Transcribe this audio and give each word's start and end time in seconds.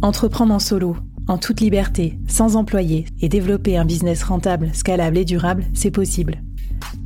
Entreprendre 0.00 0.54
en 0.54 0.60
solo, 0.60 0.96
en 1.26 1.38
toute 1.38 1.60
liberté, 1.60 2.20
sans 2.28 2.54
employé, 2.54 3.06
et 3.20 3.28
développer 3.28 3.76
un 3.76 3.84
business 3.84 4.22
rentable, 4.22 4.70
scalable 4.72 5.18
et 5.18 5.24
durable, 5.24 5.64
c'est 5.74 5.90
possible. 5.90 6.40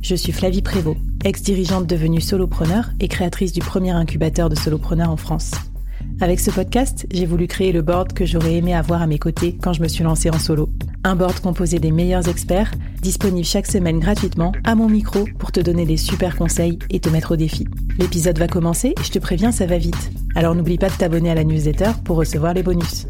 Je 0.03 0.13
suis 0.13 0.31
Flavie 0.31 0.61
Prévost, 0.61 0.99
ex-dirigeante 1.25 1.87
devenue 1.87 2.21
solopreneur 2.21 2.91
et 2.99 3.07
créatrice 3.07 3.51
du 3.51 3.61
premier 3.61 3.89
incubateur 3.89 4.47
de 4.47 4.55
solopreneurs 4.55 5.09
en 5.09 5.17
France. 5.17 5.53
Avec 6.23 6.39
ce 6.39 6.51
podcast, 6.51 7.05
j'ai 7.11 7.25
voulu 7.25 7.47
créer 7.47 7.73
le 7.73 7.81
board 7.81 8.13
que 8.13 8.25
j'aurais 8.25 8.53
aimé 8.53 8.73
avoir 8.73 9.01
à 9.01 9.07
mes 9.07 9.19
côtés 9.19 9.57
quand 9.61 9.73
je 9.73 9.81
me 9.81 9.89
suis 9.89 10.05
lancée 10.05 10.29
en 10.29 10.39
solo. 10.39 10.69
Un 11.03 11.17
board 11.17 11.41
composé 11.41 11.79
des 11.79 11.91
meilleurs 11.91 12.29
experts, 12.29 12.71
disponible 13.01 13.45
chaque 13.45 13.67
semaine 13.67 13.99
gratuitement 13.99 14.53
à 14.63 14.73
mon 14.73 14.87
micro 14.87 15.25
pour 15.37 15.51
te 15.51 15.59
donner 15.59 15.85
des 15.85 15.97
super 15.97 16.37
conseils 16.37 16.79
et 16.89 17.01
te 17.01 17.09
mettre 17.09 17.33
au 17.33 17.35
défi. 17.35 17.67
L'épisode 17.99 18.39
va 18.39 18.47
commencer 18.47 18.95
je 19.03 19.11
te 19.11 19.19
préviens, 19.19 19.51
ça 19.51 19.65
va 19.65 19.77
vite. 19.77 20.11
Alors 20.33 20.55
n'oublie 20.55 20.77
pas 20.77 20.87
de 20.87 20.95
t'abonner 20.95 21.29
à 21.29 21.35
la 21.35 21.43
newsletter 21.43 21.91
pour 22.05 22.15
recevoir 22.15 22.53
les 22.53 22.63
bonus. 22.63 23.07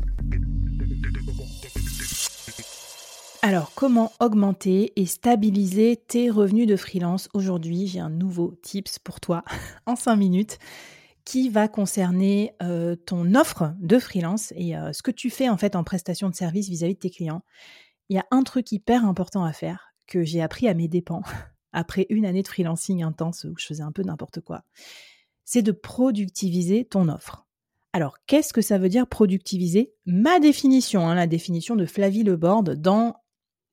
Alors, 3.43 3.73
comment 3.75 4.11
augmenter 4.21 4.91
et 4.95 5.05
stabiliser 5.05 5.97
tes 6.07 6.31
revenus 6.31 6.65
de 6.65 6.77
freelance 6.77 7.29
Aujourd'hui, 7.35 7.85
j'ai 7.85 7.99
un 7.99 8.09
nouveau 8.09 8.55
tips 8.63 8.97
pour 8.97 9.19
toi 9.19 9.43
en 9.85 9.95
5 9.95 10.15
minutes 10.15 10.57
qui 11.25 11.49
va 11.49 11.67
concerner 11.67 12.53
euh, 12.61 12.95
ton 12.95 13.35
offre 13.35 13.73
de 13.79 13.99
freelance 13.99 14.53
et 14.55 14.75
euh, 14.75 14.91
ce 14.93 15.01
que 15.01 15.11
tu 15.11 15.29
fais 15.29 15.49
en 15.49 15.57
fait 15.57 15.75
en 15.75 15.83
prestation 15.83 16.29
de 16.29 16.35
service 16.35 16.69
vis-à-vis 16.69 16.95
de 16.95 16.99
tes 16.99 17.09
clients. 17.09 17.43
Il 18.09 18.15
y 18.15 18.19
a 18.19 18.25
un 18.31 18.43
truc 18.43 18.71
hyper 18.71 19.05
important 19.05 19.43
à 19.43 19.53
faire 19.53 19.93
que 20.07 20.23
j'ai 20.23 20.41
appris 20.41 20.67
à 20.67 20.73
mes 20.73 20.87
dépens 20.87 21.21
après 21.71 22.05
une 22.09 22.25
année 22.25 22.43
de 22.43 22.47
freelancing 22.47 23.03
intense 23.03 23.45
où 23.45 23.55
je 23.57 23.65
faisais 23.65 23.83
un 23.83 23.91
peu 23.91 24.03
n'importe 24.03 24.41
quoi 24.41 24.63
c'est 25.45 25.61
de 25.61 25.71
productiviser 25.71 26.85
ton 26.85 27.09
offre. 27.09 27.45
Alors, 27.93 28.17
qu'est-ce 28.25 28.53
que 28.53 28.61
ça 28.61 28.77
veut 28.77 28.89
dire 28.89 29.07
productiviser? 29.07 29.93
Ma 30.05 30.39
définition, 30.39 31.07
hein, 31.07 31.15
la 31.15 31.27
définition 31.27 31.75
de 31.75 31.85
Flavie 31.85 32.23
Lebord 32.23 32.63
dans 32.63 33.15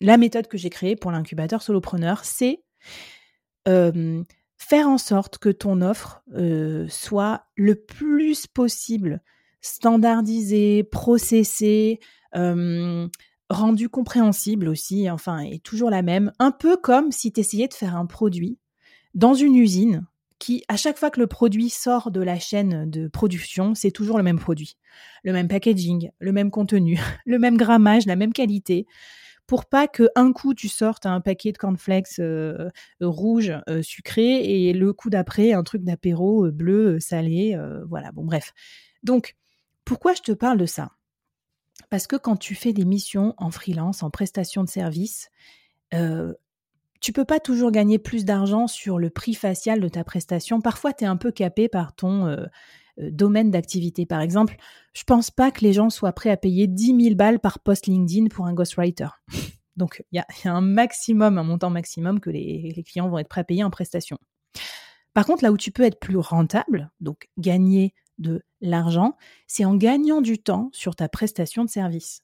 la 0.00 0.18
méthode 0.18 0.46
que 0.46 0.58
j'ai 0.58 0.70
créée 0.70 0.96
pour 0.96 1.10
l'incubateur 1.10 1.62
solopreneur, 1.62 2.24
c'est 2.24 2.62
faire 4.60 4.88
en 4.88 4.98
sorte 4.98 5.38
que 5.38 5.48
ton 5.48 5.80
offre 5.80 6.22
soit 6.88 7.46
le 7.56 7.74
plus 7.74 8.46
possible 8.46 9.22
standardisée, 9.62 10.84
processée, 10.84 11.98
rendue 13.50 13.88
compréhensible 13.88 14.68
aussi, 14.68 15.10
enfin, 15.10 15.40
et 15.40 15.58
toujours 15.58 15.90
la 15.90 16.02
même, 16.02 16.32
un 16.38 16.52
peu 16.52 16.76
comme 16.76 17.10
si 17.10 17.32
tu 17.32 17.40
essayais 17.40 17.68
de 17.68 17.74
faire 17.74 17.96
un 17.96 18.06
produit 18.06 18.58
dans 19.14 19.34
une 19.34 19.56
usine 19.56 20.06
qui, 20.38 20.64
à 20.68 20.76
chaque 20.76 20.98
fois 20.98 21.10
que 21.10 21.20
le 21.20 21.26
produit 21.26 21.68
sort 21.68 22.10
de 22.10 22.20
la 22.20 22.38
chaîne 22.38 22.88
de 22.88 23.08
production, 23.08 23.74
c'est 23.74 23.90
toujours 23.90 24.16
le 24.16 24.22
même 24.22 24.38
produit. 24.38 24.76
Le 25.22 25.32
même 25.32 25.48
packaging, 25.48 26.10
le 26.18 26.32
même 26.32 26.50
contenu, 26.50 26.98
le 27.26 27.38
même 27.38 27.56
grammage, 27.56 28.06
la 28.06 28.16
même 28.16 28.32
qualité. 28.32 28.86
Pour 29.50 29.66
pas 29.66 29.88
que 29.88 30.04
un 30.14 30.32
coup 30.32 30.54
tu 30.54 30.68
sortes 30.68 31.06
un 31.06 31.20
paquet 31.20 31.50
de 31.50 31.58
cornflakes 31.58 32.20
euh, 32.20 32.70
euh, 33.02 33.08
rouge 33.08 33.52
euh, 33.68 33.82
sucré 33.82 34.44
et 34.44 34.72
le 34.72 34.92
coup 34.92 35.10
d'après 35.10 35.54
un 35.54 35.64
truc 35.64 35.82
d'apéro 35.82 36.52
bleu 36.52 37.00
salé, 37.00 37.58
voilà. 37.88 38.12
Bon 38.12 38.24
bref. 38.24 38.52
Donc 39.02 39.34
pourquoi 39.84 40.14
je 40.14 40.22
te 40.22 40.30
parle 40.30 40.56
de 40.56 40.66
ça? 40.66 40.92
Parce 41.88 42.06
que 42.06 42.14
quand 42.14 42.36
tu 42.36 42.54
fais 42.54 42.72
des 42.72 42.84
missions 42.84 43.34
en 43.38 43.50
freelance, 43.50 44.04
en 44.04 44.10
prestation 44.10 44.62
de 44.62 44.68
service, 44.68 45.30
tu 47.00 47.12
peux 47.12 47.24
pas 47.24 47.40
toujours 47.40 47.72
gagner 47.72 47.98
plus 47.98 48.24
d'argent 48.24 48.68
sur 48.68 49.00
le 49.00 49.10
prix 49.10 49.34
facial 49.34 49.80
de 49.80 49.88
ta 49.88 50.04
prestation. 50.04 50.60
Parfois, 50.60 50.92
tu 50.92 51.02
es 51.02 51.08
un 51.08 51.16
peu 51.16 51.32
capé 51.32 51.68
par 51.68 51.92
ton 51.96 52.36
domaine 53.10 53.50
d'activité. 53.50 54.06
Par 54.06 54.20
exemple, 54.20 54.56
je 54.92 55.04
pense 55.04 55.30
pas 55.30 55.50
que 55.50 55.60
les 55.62 55.72
gens 55.72 55.90
soient 55.90 56.12
prêts 56.12 56.30
à 56.30 56.36
payer 56.36 56.66
10 56.66 57.02
000 57.02 57.14
balles 57.14 57.40
par 57.40 57.60
post 57.60 57.86
LinkedIn 57.86 58.28
pour 58.28 58.46
un 58.46 58.54
ghostwriter. 58.54 59.08
Donc, 59.76 60.04
il 60.12 60.16
y, 60.16 60.48
a, 60.48 60.52
un 60.52 60.60
maximum, 60.60 61.38
un 61.38 61.42
montant 61.42 61.70
maximum 61.70 62.20
que 62.20 62.28
les, 62.28 62.72
les, 62.76 62.82
clients 62.82 63.08
vont 63.08 63.18
être 63.18 63.28
prêts 63.28 63.40
à 63.40 63.44
payer 63.44 63.64
en 63.64 63.70
prestation. 63.70 64.18
Par 65.14 65.24
contre, 65.24 65.42
là 65.42 65.52
où 65.52 65.56
tu 65.56 65.70
peux 65.70 65.84
être 65.84 65.98
plus 65.98 66.18
rentable, 66.18 66.90
donc 67.00 67.28
gagner 67.38 67.94
de 68.18 68.42
l'argent, 68.60 69.16
c'est 69.46 69.64
en 69.64 69.76
gagnant 69.76 70.20
du 70.20 70.38
temps 70.38 70.68
sur 70.72 70.94
ta 70.94 71.08
prestation 71.08 71.64
de 71.64 71.70
service. 71.70 72.22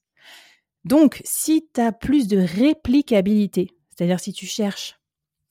Donc, 0.84 1.20
si 1.24 1.68
tu 1.74 1.80
as 1.80 1.92
plus 1.92 2.28
de 2.28 2.38
réplicabilité, 2.38 3.70
c'est-à-dire 3.90 4.20
si 4.20 4.32
tu 4.32 4.46
cherches 4.46 5.00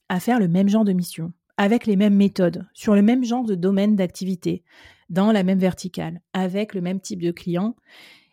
à 0.08 0.20
faire 0.20 0.40
le 0.40 0.48
même 0.48 0.70
genre 0.70 0.86
de 0.86 0.94
mission, 0.94 1.34
avec 1.58 1.86
les 1.86 1.96
mêmes 1.96 2.16
méthodes, 2.16 2.68
sur 2.74 2.96
le 2.96 3.02
même 3.02 3.24
genre 3.24 3.44
de 3.44 3.56
domaine 3.56 3.96
d'activité, 3.96 4.64
dans 5.10 5.32
la 5.32 5.44
même 5.44 5.60
verticale, 5.60 6.22
avec 6.34 6.74
le 6.74 6.82
même 6.82 7.00
type 7.00 7.22
de 7.22 7.32
client, 7.32 7.76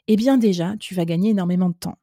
eh 0.09 0.17
bien 0.17 0.39
déjà, 0.39 0.77
tu 0.79 0.95
vas 0.95 1.05
gagner 1.05 1.31
énormément 1.31 1.69
de 1.69 1.75
temps. 1.75 1.99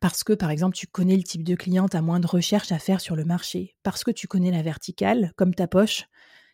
Parce 0.00 0.22
que, 0.22 0.32
par 0.32 0.50
exemple, 0.50 0.76
tu 0.76 0.86
connais 0.86 1.16
le 1.16 1.22
type 1.22 1.42
de 1.42 1.54
client, 1.54 1.88
tu 1.88 1.96
as 1.96 2.02
moins 2.02 2.20
de 2.20 2.26
recherches 2.26 2.72
à 2.72 2.78
faire 2.78 3.00
sur 3.00 3.16
le 3.16 3.24
marché. 3.24 3.74
Parce 3.82 4.04
que 4.04 4.10
tu 4.10 4.28
connais 4.28 4.50
la 4.50 4.62
verticale, 4.62 5.32
comme 5.36 5.54
ta 5.54 5.66
poche, 5.66 6.06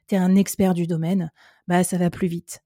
tu 0.09 0.15
es 0.15 0.19
un 0.19 0.37
expert 0.37 0.75
du 0.75 0.87
domaine, 0.87 1.31
bah 1.69 1.85
ça 1.85 1.99
va 1.99 2.11
plus 2.11 2.29
vite. 2.29 2.61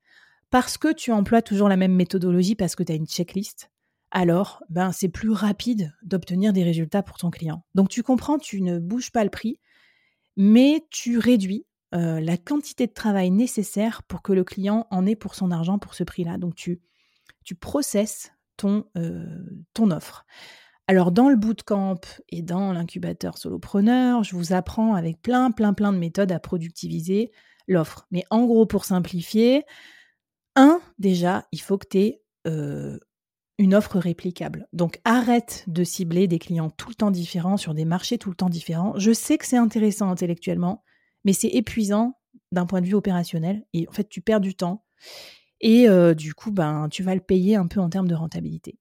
Parce 0.51 0.79
que 0.79 0.93
tu 0.93 1.13
emploies 1.13 1.43
toujours 1.43 1.69
la 1.69 1.77
même 1.77 1.95
méthodologie, 1.95 2.55
parce 2.55 2.77
que 2.77 2.83
tu 2.83 2.93
as 2.93 2.97
une 2.97 3.07
checklist, 3.07 3.71
alors 4.11 4.63
ben, 4.69 4.93
c'est 4.93 5.09
plus 5.09 5.31
rapide 5.31 5.93
d'obtenir 6.03 6.53
des 6.53 6.65
résultats 6.65 7.03
pour 7.03 7.19
ton 7.19 7.31
client. 7.31 7.65
Donc 7.75 7.89
tu 7.89 8.03
comprends, 8.03 8.39
tu 8.39 8.61
ne 8.61 8.79
bouges 8.79 9.13
pas 9.13 9.25
le 9.25 9.31
prix, 9.31 9.61
mais 10.37 10.85
tu 10.91 11.19
réduis 11.19 11.67
euh, 11.95 12.21
la 12.21 12.37
quantité 12.37 12.87
de 12.87 12.93
travail 12.93 13.31
nécessaire 13.31 14.03
pour 14.05 14.23
que 14.23 14.33
le 14.33 14.45
client 14.45 14.87
en 14.91 15.07
ait 15.07 15.17
pour 15.17 15.35
son 15.35 15.51
argent 15.51 15.79
pour 15.79 15.95
ce 15.95 16.05
prix-là. 16.05 16.39
Donc 16.39 16.55
tu, 16.55 16.81
tu 17.45 17.55
processes 17.55 18.33
ton, 18.57 18.85
euh, 18.97 19.27
ton 19.75 19.91
offre. 19.91 20.25
Alors 20.87 21.13
dans 21.13 21.29
le 21.29 21.37
bootcamp 21.37 22.01
et 22.29 22.43
dans 22.43 22.73
l'incubateur 22.73 23.39
solopreneur, 23.39 24.25
je 24.25 24.35
vous 24.35 24.53
apprends 24.53 24.95
avec 24.95 25.23
plein, 25.23 25.51
plein, 25.51 25.73
plein 25.73 25.93
de 25.93 25.99
méthodes 25.99 26.33
à 26.33 26.41
productiviser 26.41 27.31
l'offre. 27.69 28.07
Mais 28.11 28.25
en 28.31 28.45
gros, 28.45 28.67
pour 28.67 28.85
simplifier, 28.85 29.65
un, 30.57 30.81
déjà, 30.99 31.47
il 31.53 31.61
faut 31.61 31.79
que 31.79 31.87
tu 31.89 31.99
aies 31.99 32.23
euh, 32.47 32.99
une 33.59 33.75
offre 33.75 33.99
réplicable. 33.99 34.67
Donc 34.73 35.01
arrête 35.05 35.65
de 35.67 35.85
cibler 35.85 36.27
des 36.27 36.39
clients 36.39 36.71
tout 36.71 36.89
le 36.89 36.95
temps 36.95 37.11
différents 37.11 37.57
sur 37.57 37.75
des 37.75 37.85
marchés 37.85 38.19
tout 38.19 38.31
le 38.31 38.37
temps 38.37 38.49
différents. 38.49 38.95
Je 38.97 39.13
sais 39.13 39.39
que 39.39 39.47
c'est 39.47 39.57
intéressant 39.57 40.11
intellectuellement, 40.11 40.83
mais 41.25 41.33
c'est 41.33 41.49
épuisant 41.49 42.19
d'un 42.53 42.67
point 42.67 42.81
de 42.81 42.87
vue 42.87 42.95
opérationnel 42.95 43.65
et 43.73 43.89
en 43.89 43.93
fait 43.93 44.09
tu 44.09 44.21
perds 44.21 44.41
du 44.41 44.55
temps 44.55 44.85
et 45.61 45.87
du 46.15 46.35
coup 46.35 46.51
ben 46.51 46.89
tu 46.91 47.03
vas 47.03 47.15
le 47.15 47.21
payer 47.21 47.57
un 47.57 47.67
peu 47.67 47.81
en 47.81 47.89
termes 47.91 48.09
de 48.09 48.15
rentabilité. 48.15 48.79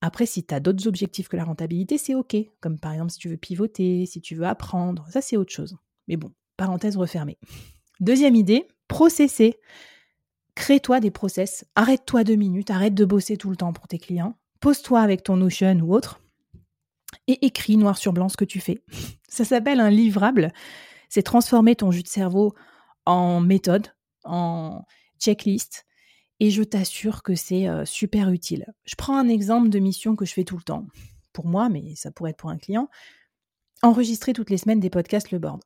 Après 0.00 0.26
si 0.26 0.44
tu 0.44 0.54
as 0.54 0.60
d'autres 0.60 0.86
objectifs 0.86 1.28
que 1.28 1.36
la 1.36 1.44
rentabilité, 1.44 1.98
c'est 1.98 2.14
OK, 2.14 2.36
comme 2.60 2.78
par 2.78 2.92
exemple 2.92 3.12
si 3.12 3.18
tu 3.18 3.28
veux 3.28 3.36
pivoter, 3.36 4.06
si 4.06 4.20
tu 4.20 4.34
veux 4.34 4.46
apprendre, 4.46 5.06
ça 5.10 5.20
c'est 5.20 5.36
autre 5.36 5.52
chose. 5.52 5.76
Mais 6.08 6.16
bon, 6.16 6.32
parenthèse 6.56 6.96
refermée. 6.96 7.38
Deuxième 8.00 8.34
idée, 8.34 8.66
processer. 8.88 9.58
Crée-toi 10.54 11.00
des 11.00 11.10
process. 11.10 11.64
Arrête-toi 11.74 12.24
deux 12.24 12.36
minutes. 12.36 12.70
Arrête 12.70 12.94
de 12.94 13.04
bosser 13.04 13.36
tout 13.36 13.50
le 13.50 13.56
temps 13.56 13.72
pour 13.72 13.88
tes 13.88 13.98
clients. 13.98 14.36
Pose-toi 14.60 15.00
avec 15.00 15.22
ton 15.22 15.36
Notion 15.36 15.78
ou 15.80 15.94
autre 15.94 16.20
et 17.26 17.44
écris 17.46 17.76
noir 17.76 17.96
sur 17.96 18.12
blanc 18.12 18.28
ce 18.28 18.36
que 18.36 18.44
tu 18.44 18.60
fais. 18.60 18.82
Ça 19.28 19.44
s'appelle 19.44 19.80
un 19.80 19.90
livrable. 19.90 20.52
C'est 21.14 21.22
transformer 21.22 21.76
ton 21.76 21.92
jus 21.92 22.02
de 22.02 22.08
cerveau 22.08 22.54
en 23.06 23.38
méthode, 23.38 23.86
en 24.24 24.82
checklist. 25.20 25.86
Et 26.40 26.50
je 26.50 26.64
t'assure 26.64 27.22
que 27.22 27.36
c'est 27.36 27.68
super 27.84 28.30
utile. 28.30 28.66
Je 28.84 28.96
prends 28.96 29.16
un 29.16 29.28
exemple 29.28 29.68
de 29.68 29.78
mission 29.78 30.16
que 30.16 30.24
je 30.24 30.32
fais 30.32 30.42
tout 30.42 30.56
le 30.56 30.64
temps. 30.64 30.88
Pour 31.32 31.46
moi, 31.46 31.68
mais 31.68 31.94
ça 31.94 32.10
pourrait 32.10 32.32
être 32.32 32.36
pour 32.36 32.50
un 32.50 32.58
client. 32.58 32.88
Enregistrer 33.82 34.32
toutes 34.32 34.50
les 34.50 34.58
semaines 34.58 34.80
des 34.80 34.90
podcasts 34.90 35.30
Le 35.30 35.38
Board 35.38 35.62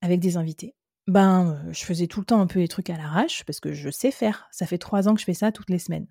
avec 0.00 0.20
des 0.20 0.36
invités 0.36 0.76
ben, 1.08 1.60
je 1.72 1.84
faisais 1.84 2.06
tout 2.06 2.20
le 2.20 2.26
temps 2.26 2.40
un 2.40 2.46
peu 2.46 2.60
les 2.60 2.68
trucs 2.68 2.90
à 2.90 2.96
l'arrache 2.96 3.42
parce 3.46 3.58
que 3.58 3.72
je 3.72 3.90
sais 3.90 4.10
faire. 4.12 4.46
Ça 4.52 4.66
fait 4.66 4.78
trois 4.78 5.08
ans 5.08 5.14
que 5.14 5.20
je 5.20 5.24
fais 5.24 5.34
ça 5.34 5.50
toutes 5.50 5.70
les 5.70 5.78
semaines. 5.78 6.06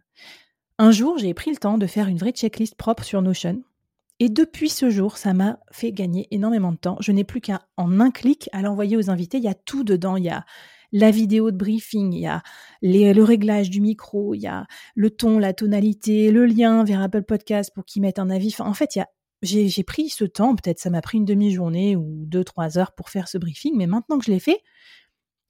Un 0.77 0.91
jour, 0.91 1.19
j'ai 1.19 1.33
pris 1.33 1.51
le 1.51 1.57
temps 1.57 1.77
de 1.77 1.87
faire 1.87 2.07
une 2.07 2.17
vraie 2.17 2.31
checklist 2.31 2.75
propre 2.75 3.03
sur 3.03 3.21
Notion. 3.21 3.61
Et 4.19 4.29
depuis 4.29 4.69
ce 4.69 4.89
jour, 4.89 5.17
ça 5.17 5.33
m'a 5.33 5.59
fait 5.71 5.91
gagner 5.91 6.27
énormément 6.31 6.71
de 6.71 6.77
temps. 6.77 6.97
Je 6.99 7.11
n'ai 7.11 7.23
plus 7.23 7.39
qu'à, 7.39 7.61
en 7.77 7.99
un 7.99 8.09
clic, 8.09 8.49
à 8.51 8.61
l'envoyer 8.61 8.97
aux 8.97 9.09
invités. 9.09 9.37
Il 9.37 9.43
y 9.43 9.49
a 9.49 9.53
tout 9.53 9.83
dedans. 9.83 10.17
Il 10.17 10.23
y 10.23 10.29
a 10.29 10.43
la 10.91 11.11
vidéo 11.11 11.51
de 11.51 11.57
briefing, 11.57 12.13
il 12.13 12.21
y 12.21 12.27
a 12.27 12.41
le 12.81 13.21
réglage 13.21 13.69
du 13.69 13.81
micro, 13.81 14.33
il 14.33 14.39
y 14.39 14.47
a 14.47 14.65
le 14.95 15.09
ton, 15.09 15.39
la 15.39 15.53
tonalité, 15.53 16.31
le 16.31 16.45
lien 16.45 16.83
vers 16.83 17.01
Apple 17.01 17.23
Podcast 17.23 17.71
pour 17.73 17.85
qu'ils 17.85 18.01
mettent 18.01 18.19
un 18.19 18.29
avis. 18.29 18.55
en 18.59 18.73
fait, 18.73 18.97
j'ai 19.41 19.83
pris 19.83 20.09
ce 20.09 20.23
temps, 20.23 20.55
peut-être 20.55 20.79
ça 20.79 20.89
m'a 20.89 21.01
pris 21.01 21.17
une 21.17 21.25
demi-journée 21.25 21.95
ou 21.95 22.25
deux, 22.25 22.43
trois 22.43 22.77
heures 22.77 22.93
pour 22.93 23.09
faire 23.09 23.27
ce 23.27 23.37
briefing, 23.37 23.75
mais 23.75 23.87
maintenant 23.87 24.17
que 24.17 24.25
je 24.25 24.31
l'ai 24.31 24.39
fait, 24.39 24.61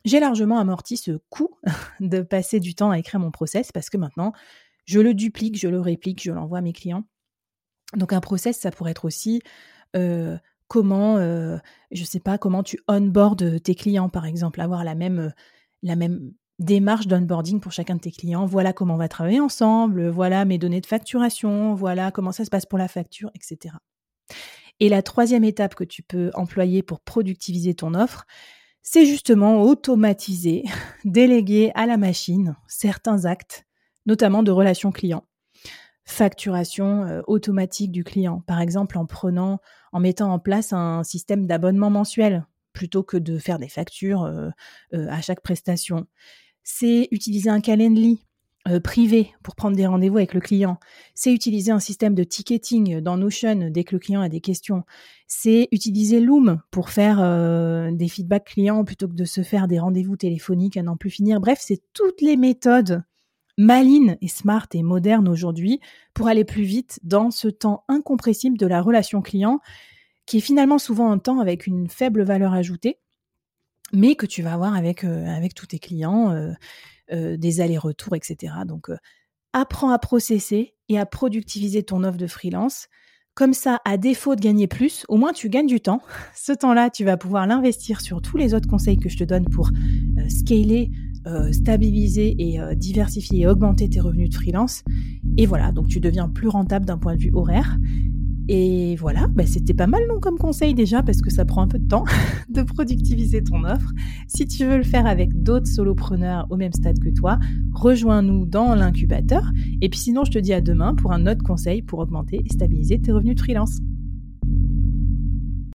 j'ai 0.05 0.19
largement 0.19 0.57
amorti 0.57 0.97
ce 0.97 1.19
coût 1.29 1.49
de 1.99 2.21
passer 2.21 2.59
du 2.59 2.75
temps 2.75 2.91
à 2.91 2.99
écrire 2.99 3.19
mon 3.19 3.31
process 3.31 3.71
parce 3.71 3.89
que 3.89 3.97
maintenant, 3.97 4.33
je 4.85 4.99
le 4.99 5.13
duplique, 5.13 5.59
je 5.59 5.67
le 5.67 5.79
réplique, 5.79 6.23
je 6.23 6.31
l'envoie 6.31 6.59
à 6.59 6.61
mes 6.61 6.73
clients. 6.73 7.03
Donc 7.95 8.13
un 8.13 8.19
process, 8.19 8.59
ça 8.59 8.71
pourrait 8.71 8.91
être 8.91 9.05
aussi 9.05 9.41
comment, 10.67 11.17
euh, 11.17 11.57
je 11.91 12.03
sais 12.03 12.19
pas, 12.19 12.37
comment 12.37 12.63
tu 12.63 12.79
onboard 12.87 13.61
tes 13.61 13.75
clients, 13.75 14.09
par 14.09 14.25
exemple, 14.25 14.61
avoir 14.61 14.83
la 14.83 14.95
même, 14.95 15.33
la 15.83 15.95
même 15.95 16.33
démarche 16.59 17.07
d'onboarding 17.07 17.59
pour 17.59 17.71
chacun 17.71 17.95
de 17.95 18.01
tes 18.01 18.11
clients. 18.11 18.45
Voilà 18.45 18.73
comment 18.73 18.95
on 18.95 18.97
va 18.97 19.07
travailler 19.07 19.39
ensemble, 19.39 20.09
voilà 20.09 20.45
mes 20.45 20.57
données 20.57 20.81
de 20.81 20.85
facturation, 20.85 21.73
voilà 21.73 22.11
comment 22.11 22.31
ça 22.31 22.45
se 22.45 22.49
passe 22.49 22.65
pour 22.65 22.79
la 22.79 22.87
facture, 22.87 23.31
etc. 23.35 23.75
Et 24.79 24.89
la 24.89 25.01
troisième 25.01 25.43
étape 25.43 25.75
que 25.75 25.83
tu 25.83 26.03
peux 26.03 26.31
employer 26.35 26.83
pour 26.83 26.99
productiviser 26.99 27.73
ton 27.73 27.93
offre, 27.93 28.25
c'est 28.83 29.05
justement 29.05 29.61
automatiser, 29.63 30.63
déléguer 31.05 31.71
à 31.75 31.85
la 31.85 31.97
machine 31.97 32.55
certains 32.67 33.25
actes, 33.25 33.65
notamment 34.05 34.43
de 34.43 34.51
relations 34.51 34.91
clients 34.91 35.23
facturation 36.07 37.03
euh, 37.03 37.21
automatique 37.27 37.91
du 37.91 38.03
client. 38.03 38.41
Par 38.47 38.61
exemple, 38.61 38.97
en 38.97 39.05
prenant, 39.05 39.59
en 39.91 39.99
mettant 39.99 40.31
en 40.31 40.39
place 40.39 40.71
un 40.71 41.03
système 41.03 41.45
d'abonnement 41.45 41.89
mensuel 41.89 42.45
plutôt 42.71 43.03
que 43.03 43.17
de 43.17 43.37
faire 43.37 43.59
des 43.59 43.67
factures 43.67 44.23
euh, 44.23 44.49
euh, 44.93 45.07
à 45.09 45.21
chaque 45.21 45.41
prestation. 45.41 46.07
C'est 46.63 47.09
utiliser 47.11 47.49
un 47.49 47.61
calendly 47.61 48.23
privé 48.83 49.31
pour 49.43 49.55
prendre 49.55 49.77
des 49.77 49.87
rendez-vous 49.87 50.17
avec 50.17 50.33
le 50.33 50.41
client. 50.41 50.77
C'est 51.13 51.33
utiliser 51.33 51.71
un 51.71 51.79
système 51.79 52.13
de 52.13 52.25
ticketing 52.25 52.99
dans 52.99 53.15
Notion 53.15 53.69
dès 53.69 53.85
que 53.85 53.95
le 53.95 53.99
client 53.99 54.19
a 54.19 54.27
des 54.27 54.41
questions. 54.41 54.83
C'est 55.25 55.69
utiliser 55.71 56.19
Loom 56.19 56.61
pour 56.69 56.89
faire 56.89 57.19
des 57.93 58.09
feedbacks 58.09 58.43
clients 58.43 58.83
plutôt 58.83 59.07
que 59.07 59.13
de 59.13 59.23
se 59.23 59.41
faire 59.41 59.69
des 59.69 59.79
rendez-vous 59.79 60.17
téléphoniques 60.17 60.75
à 60.75 60.83
n'en 60.83 60.97
plus 60.97 61.09
finir. 61.09 61.39
Bref, 61.39 61.59
c'est 61.61 61.81
toutes 61.93 62.19
les 62.19 62.35
méthodes 62.35 63.05
maline 63.57 64.17
et 64.21 64.27
smart 64.27 64.67
et 64.73 64.83
moderne 64.83 65.27
aujourd'hui 65.27 65.79
pour 66.13 66.27
aller 66.27 66.43
plus 66.43 66.63
vite 66.63 66.99
dans 67.03 67.31
ce 67.31 67.47
temps 67.47 67.83
incompressible 67.87 68.57
de 68.57 68.67
la 68.67 68.81
relation 68.81 69.21
client 69.21 69.59
qui 70.27 70.37
est 70.37 70.41
finalement 70.41 70.77
souvent 70.77 71.09
un 71.09 71.17
temps 71.17 71.39
avec 71.39 71.65
une 71.65 71.89
faible 71.89 72.21
valeur 72.21 72.53
ajoutée, 72.53 72.99
mais 73.93 74.13
que 74.13 74.27
tu 74.27 74.43
vas 74.43 74.53
avoir 74.53 74.75
avec, 74.75 75.03
euh, 75.03 75.25
avec 75.25 75.55
tous 75.55 75.67
tes 75.67 75.79
clients, 75.79 76.31
euh, 76.31 76.51
euh, 77.11 77.37
des 77.37 77.61
allers-retours, 77.61 78.15
etc. 78.15 78.53
Donc, 78.67 78.91
apprends 79.53 79.89
à 79.89 79.97
processer 79.97 80.75
et 80.89 80.99
à 80.99 81.05
productiviser 81.05 81.81
ton 81.81 82.03
offre 82.03 82.17
de 82.17 82.27
freelance. 82.27 82.89
Comme 83.33 83.53
ça, 83.53 83.79
à 83.85 83.97
défaut 83.97 84.35
de 84.35 84.41
gagner 84.41 84.67
plus, 84.67 85.05
au 85.07 85.15
moins 85.15 85.31
tu 85.31 85.47
gagnes 85.47 85.67
du 85.67 85.79
temps. 85.79 86.01
Ce 86.35 86.51
temps-là, 86.51 86.89
tu 86.89 87.05
vas 87.05 87.15
pouvoir 87.15 87.47
l'investir 87.47 88.01
sur 88.01 88.21
tous 88.21 88.35
les 88.35 88.53
autres 88.53 88.67
conseils 88.67 88.97
que 88.97 89.09
je 89.09 89.17
te 89.17 89.23
donne 89.23 89.45
pour 89.45 89.71
scaler 90.27 90.91
euh, 91.27 91.51
stabiliser 91.51 92.35
et 92.39 92.59
euh, 92.59 92.73
diversifier 92.73 93.41
et 93.41 93.47
augmenter 93.47 93.89
tes 93.89 93.99
revenus 93.99 94.29
de 94.29 94.35
freelance. 94.35 94.83
Et 95.37 95.45
voilà, 95.45 95.71
donc 95.71 95.87
tu 95.87 95.99
deviens 95.99 96.29
plus 96.29 96.47
rentable 96.47 96.85
d'un 96.85 96.97
point 96.97 97.15
de 97.15 97.21
vue 97.21 97.31
horaire. 97.33 97.77
Et 98.49 98.95
voilà, 98.95 99.27
bah 99.27 99.45
c'était 99.45 99.73
pas 99.73 99.87
mal 99.87 100.01
non 100.07 100.21
comme 100.21 100.37
conseil 100.37 100.73
déjà 100.73 101.03
parce 101.03 101.21
que 101.21 101.29
ça 101.29 101.43
prend 101.43 101.63
un 101.63 101.67
peu 101.67 101.79
de 101.79 101.87
temps 101.87 102.05
de 102.49 102.61
productiviser 102.61 103.43
ton 103.43 103.65
offre. 103.65 103.91
Si 104.27 104.47
tu 104.47 104.65
veux 104.65 104.77
le 104.77 104.83
faire 104.83 105.05
avec 105.05 105.43
d'autres 105.43 105.67
solopreneurs 105.67 106.47
au 106.49 106.55
même 106.55 106.71
stade 106.71 106.99
que 106.99 107.09
toi, 107.09 107.39
rejoins-nous 107.73 108.45
dans 108.45 108.73
l'incubateur. 108.73 109.51
Et 109.81 109.89
puis 109.89 109.99
sinon, 109.99 110.23
je 110.23 110.31
te 110.31 110.39
dis 110.39 110.53
à 110.53 110.61
demain 110.61 110.95
pour 110.95 111.11
un 111.11 111.27
autre 111.27 111.43
conseil 111.43 111.81
pour 111.81 111.99
augmenter 111.99 112.41
et 112.45 112.53
stabiliser 112.53 112.99
tes 112.99 113.11
revenus 113.11 113.35
de 113.35 113.41
freelance. 113.41 113.79